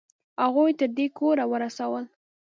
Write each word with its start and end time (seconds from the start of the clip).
هغوی 0.43 0.71
دې 0.79 0.87
تر 0.97 1.05
کوره 1.17 1.45
ورسول؟ 1.51 2.05